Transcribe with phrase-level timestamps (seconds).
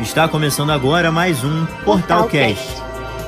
[0.00, 2.66] Está começando agora mais um Portalcast.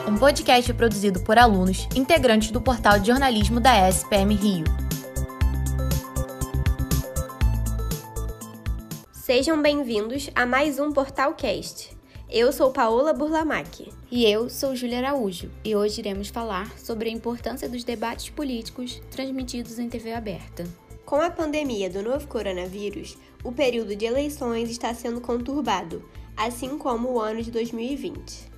[0.09, 4.65] Um podcast produzido por alunos integrantes do portal de jornalismo da SPM Rio.
[9.13, 11.95] Sejam bem-vindos a mais um Portalcast.
[12.31, 13.93] Eu sou Paola Burlamac.
[14.11, 19.03] E eu sou Júlia Araújo, e hoje iremos falar sobre a importância dos debates políticos
[19.11, 20.65] transmitidos em TV aberta.
[21.05, 26.03] Com a pandemia do novo coronavírus, o período de eleições está sendo conturbado,
[26.37, 28.51] assim como o ano de 2020.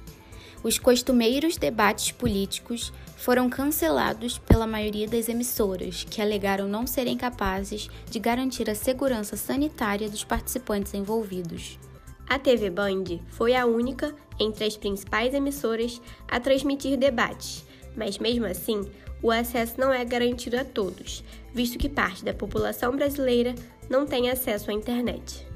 [0.62, 7.88] Os costumeiros debates políticos foram cancelados pela maioria das emissoras, que alegaram não serem capazes
[8.10, 11.78] de garantir a segurança sanitária dos participantes envolvidos.
[12.26, 18.46] A TV Band foi a única entre as principais emissoras a transmitir debates, mas mesmo
[18.46, 18.90] assim,
[19.22, 23.54] o acesso não é garantido a todos, visto que parte da população brasileira
[23.88, 25.46] não tem acesso à internet.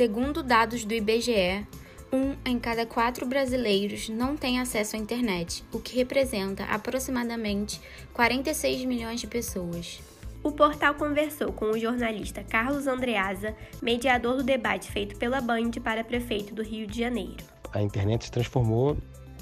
[0.00, 1.66] Segundo dados do IBGE,
[2.10, 7.78] um em cada quatro brasileiros não tem acesso à internet, o que representa aproximadamente
[8.14, 10.00] 46 milhões de pessoas.
[10.42, 16.02] O portal conversou com o jornalista Carlos Andreasa, mediador do debate feito pela Band para
[16.02, 17.44] prefeito do Rio de Janeiro.
[17.70, 18.96] A internet se transformou,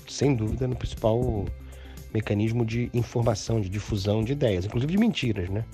[0.09, 1.45] sem dúvida, no principal
[2.13, 5.65] mecanismo de informação, de difusão de ideias, inclusive de mentiras, né?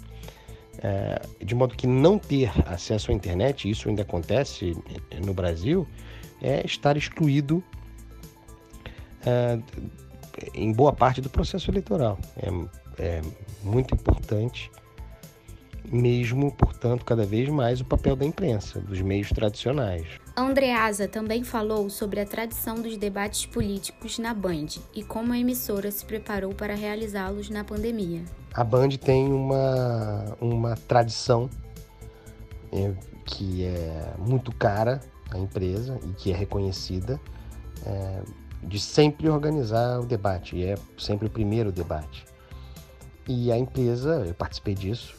[0.82, 4.76] É, de modo que não ter acesso à internet, isso ainda acontece
[5.24, 5.86] no Brasil,
[6.42, 7.62] é estar excluído
[9.24, 9.58] é,
[10.54, 12.18] em boa parte do processo eleitoral.
[12.36, 12.48] É,
[13.02, 13.22] é
[13.62, 14.70] muito importante,
[15.90, 20.06] mesmo, portanto, cada vez mais o papel da imprensa, dos meios tradicionais.
[20.36, 25.90] Andreasa também falou sobre a tradição dos debates políticos na Band e como a emissora
[25.92, 28.24] se preparou para realizá-los na pandemia.
[28.52, 31.48] A Band tem uma, uma tradição
[32.72, 32.92] é,
[33.24, 37.20] que é muito cara à empresa e que é reconhecida
[37.86, 38.22] é,
[38.60, 42.24] de sempre organizar o debate, e é sempre o primeiro debate.
[43.28, 45.14] E a empresa, eu participei disso,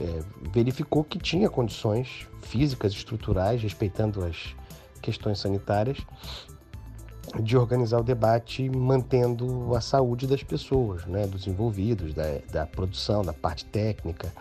[0.00, 0.22] é,
[0.52, 4.54] verificou que tinha condições físicas, estruturais, respeitando as
[5.02, 5.98] questões sanitárias,
[7.40, 13.22] de organizar o debate mantendo a saúde das pessoas, né, dos envolvidos, da, da produção,
[13.22, 14.32] da parte técnica,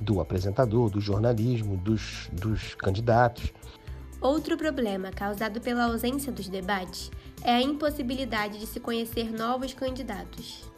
[0.00, 3.52] do apresentador, do jornalismo, dos, dos candidatos.
[4.20, 7.10] Outro problema causado pela ausência dos debates
[7.42, 10.71] é a impossibilidade de se conhecer novos candidatos.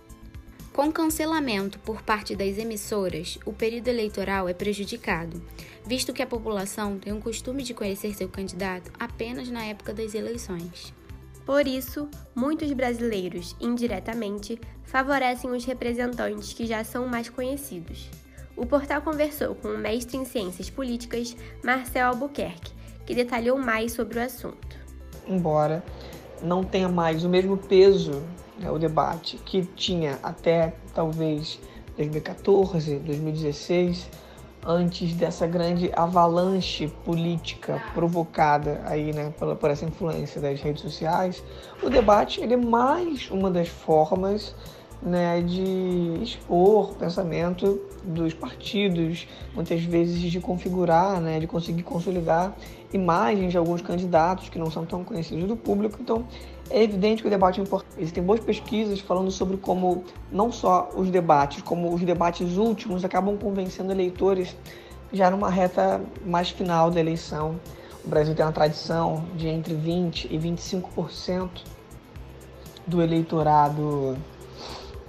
[0.75, 5.41] Com cancelamento por parte das emissoras, o período eleitoral é prejudicado,
[5.87, 10.17] visto que a população tem o costume de conhecer seu candidato apenas na época das
[10.17, 10.93] eleições.
[11.47, 18.11] Por isso, muitos brasileiros, indiretamente, favorecem os representantes que já são mais conhecidos.
[18.57, 22.73] O portal conversou com o mestre em ciências políticas, Marcel Albuquerque,
[23.07, 24.77] que detalhou mais sobre o assunto.
[25.25, 25.85] Embora
[26.43, 28.25] não tenha mais o mesmo peso
[28.59, 31.61] né, o debate que tinha até talvez
[31.97, 34.11] 2014, 2016,
[34.67, 41.43] antes dessa grande avalanche política provocada aí, né, por, por essa influência das redes sociais,
[41.83, 44.55] o debate ele é mais uma das formas
[45.03, 52.55] né, de expor o pensamento dos partidos, muitas vezes de configurar, né, de conseguir consolidar
[52.93, 55.99] imagens de alguns candidatos que não são tão conhecidos do público.
[56.01, 56.25] Então,
[56.71, 57.93] é evidente que o debate é importante.
[57.99, 63.37] Existem boas pesquisas falando sobre como não só os debates, como os debates últimos acabam
[63.37, 64.57] convencendo eleitores
[65.13, 67.61] já numa reta mais final da eleição.
[68.05, 71.49] O Brasil tem uma tradição de entre 20 e 25%
[72.87, 74.17] do eleitorado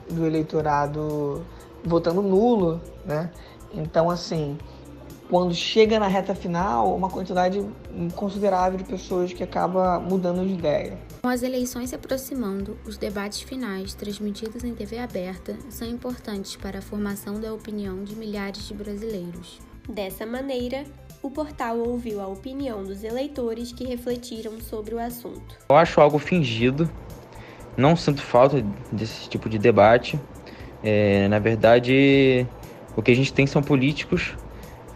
[0.10, 1.46] do eleitorado
[1.84, 3.32] votando nulo, né?
[3.74, 4.58] Então, assim,
[5.30, 7.66] quando chega na reta final, uma quantidade
[8.16, 10.98] considerável de pessoas que acaba mudando de ideia.
[11.22, 16.80] Com as eleições se aproximando, os debates finais, transmitidos em TV aberta, são importantes para
[16.80, 19.60] a formação da opinião de milhares de brasileiros.
[19.90, 20.84] Dessa maneira,
[21.22, 25.58] o portal ouviu a opinião dos eleitores que refletiram sobre o assunto.
[25.70, 26.90] Eu acho algo fingido,
[27.78, 30.20] não sinto falta desse tipo de debate.
[30.84, 32.46] É, na verdade,
[32.96, 34.36] o que a gente tem são políticos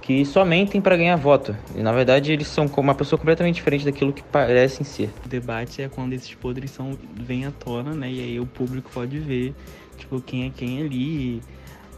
[0.09, 1.55] que só mentem para ganhar voto.
[1.75, 5.11] E na verdade eles são uma pessoa completamente diferente daquilo que parecem ser.
[5.23, 8.11] O debate é quando esses podres são, vêm à tona, né?
[8.11, 9.53] E aí o público pode ver,
[9.97, 11.41] tipo, quem é quem ali.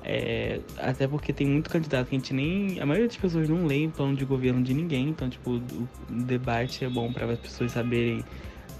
[0.04, 2.81] É, até porque tem muito candidato que a gente nem.
[2.81, 5.07] A maioria das pessoas não lê plano de governo de ninguém.
[5.07, 8.25] Então, tipo, o debate é bom para as pessoas saberem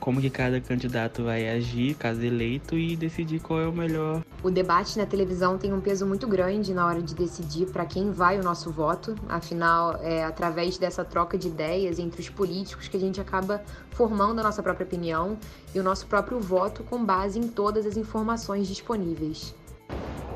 [0.02, 4.50] como que cada candidato vai agir, caso eleito, e decidir qual é o melhor O
[4.50, 8.40] debate na televisão tem um peso muito grande na hora de decidir para quem vai
[8.40, 9.16] o nosso voto.
[9.30, 13.62] Afinal, é através dessa troca de ideias entre os políticos que a gente acaba
[13.92, 15.38] formando a nossa própria opinião
[15.74, 19.54] e o nosso próprio voto com base em todas as informações disponíveis.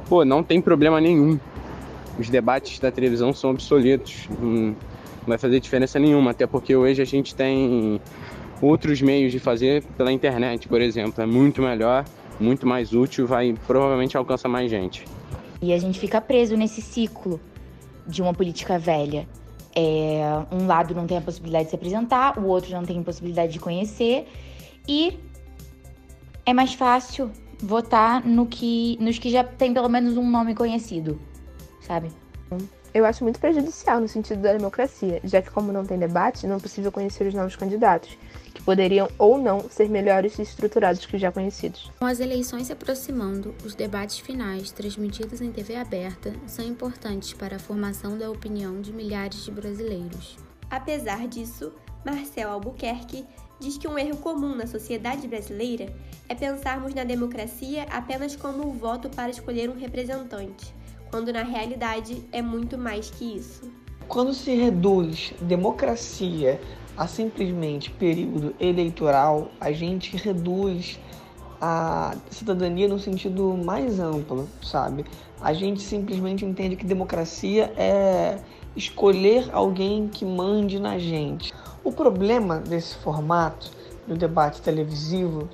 [0.08, 1.40] Pô, não tem problema nenhum.
[2.20, 4.30] Os debates da televisão são obsoletos.
[4.40, 4.76] Não
[5.26, 8.00] vai fazer diferença nenhuma, até porque hoje a gente tem
[8.62, 11.22] outros meios de fazer pela internet, por exemplo.
[11.22, 12.06] É muito melhor
[12.40, 15.06] muito mais útil, vai provavelmente alcançar mais gente.
[15.62, 17.40] E a gente fica preso nesse ciclo
[18.06, 19.28] de uma política velha.
[19.76, 20.22] É,
[20.52, 23.52] um lado não tem a possibilidade de se apresentar, o outro não tem a possibilidade
[23.54, 24.28] de conhecer
[24.88, 25.20] e
[26.46, 27.30] é mais fácil
[27.60, 31.20] votar no que, nos que já tem pelo menos um nome conhecido,
[31.82, 32.10] sabe?
[32.96, 36.56] Eu acho muito prejudicial no sentido da democracia, já que como não tem debate, não
[36.56, 38.18] é possível conhecer os novos candidatos
[38.54, 41.92] que poderiam ou não ser melhores e estruturados que os já conhecidos.
[42.00, 47.58] Com as eleições se aproximando, os debates finais, transmitidos em TV aberta, são importantes para
[47.58, 50.38] a formação da opinião de milhares de brasileiros.
[50.72, 51.74] Apesar disso,
[52.06, 53.26] Marcel Albuquerque
[53.60, 55.94] diz que um erro comum na sociedade brasileira
[56.30, 60.74] é pensarmos na democracia apenas como o voto para escolher um representante,
[61.10, 63.72] quando na realidade é muito mais que isso.
[64.08, 66.60] Quando se reduz democracia
[66.96, 71.00] a simplesmente período eleitoral, a gente reduz
[71.60, 75.06] a cidadania no sentido mais amplo, sabe?
[75.42, 78.38] A gente simplesmente entende que democracia é
[78.76, 81.54] escolher alguém que mande na gente.
[81.84, 83.72] O problema desse formato
[84.08, 85.50] do debate televisivo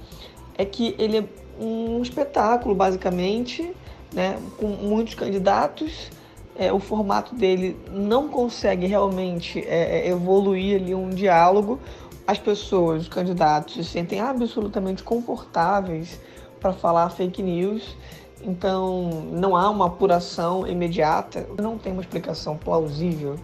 [0.57, 1.25] é que ele é
[1.59, 3.73] um espetáculo, basicamente,
[4.13, 6.09] né, com muitos candidatos
[6.55, 11.79] é, o formato dele não consegue realmente é, é, evoluir ali um diálogo,
[12.27, 16.19] as pessoas, os candidatos, se sentem absolutamente confortáveis
[16.59, 17.97] para falar fake news.
[18.43, 23.35] Então, não há uma apuração imediata, não tem uma explicação plausível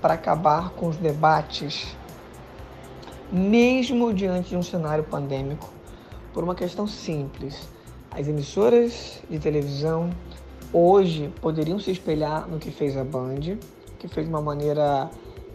[0.00, 1.96] para acabar com os debates,
[3.32, 5.68] mesmo diante de um cenário pandêmico,
[6.32, 7.68] por uma questão simples.
[8.18, 10.10] As emissoras de televisão
[10.72, 13.58] hoje poderiam se espelhar no que fez a Band,
[13.96, 15.08] que fez de uma maneira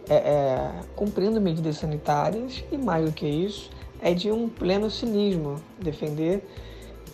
[0.09, 3.69] é, é, cumprindo medidas sanitárias e mais do que isso,
[4.01, 6.47] é de um pleno cinismo defender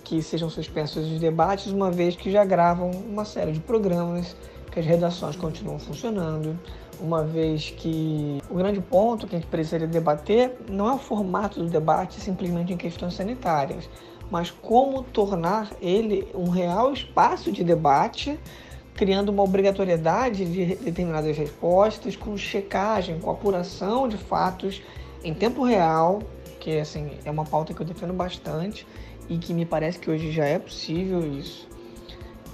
[0.04, 4.36] que sejam suspensos os debates, uma vez que já gravam uma série de programas,
[4.72, 6.60] que as redações continuam funcionando,
[7.02, 11.60] uma vez que o grande ponto que a gente precisaria debater não é o formato
[11.60, 13.90] do debate simplesmente em questões sanitárias,
[14.30, 18.40] mas como tornar ele um real espaço de debate,
[18.94, 24.82] criando uma obrigatoriedade de determinadas respostas, com checagem, com apuração de fatos
[25.24, 26.22] em tempo real,
[26.60, 28.86] que assim é uma pauta que eu defendo bastante
[29.28, 31.68] e que me parece que hoje já é possível isso.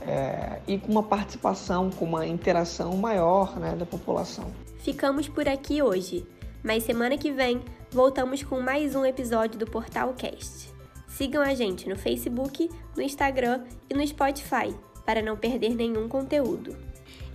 [0.02, 4.46] É, e com uma participação, com uma interação maior né, da população.
[4.78, 6.28] Ficamos por aqui hoje,
[6.64, 10.75] mas semana que vem voltamos com mais um episódio do Portal Cast.
[11.16, 14.76] Sigam a gente no Facebook, no Instagram e no Spotify
[15.06, 16.76] para não perder nenhum conteúdo.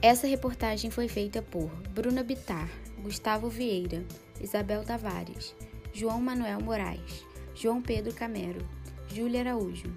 [0.03, 2.69] Essa reportagem foi feita por Bruna Bitar,
[3.03, 4.05] Gustavo Vieira,
[4.39, 5.55] Isabel Tavares,
[5.95, 7.25] João Manuel Moraes,
[7.55, 8.61] João Pedro Camero,
[9.09, 9.91] Júlia Araújo,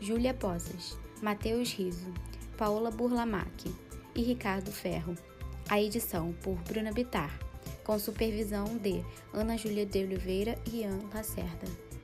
[0.00, 2.14] Júlia Posas, Matheus Riso,
[2.56, 3.70] Paola Burlamac
[4.14, 5.14] e Ricardo Ferro.
[5.68, 7.38] A edição por Bruna Bitar,
[7.84, 9.04] com supervisão de
[9.34, 11.85] Ana Júlia de Oliveira e Ian Lacerda.